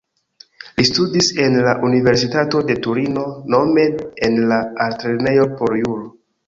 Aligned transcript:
Li 0.79 0.85
studis 0.89 1.29
en 1.43 1.57
la 1.67 1.75
Universitato 1.89 2.63
de 2.71 2.79
Torino, 2.87 3.29
nome 3.57 3.87
en 4.31 4.43
la 4.55 4.61
Altlernejo 4.89 5.49
por 5.63 5.81
Juro. 5.85 6.15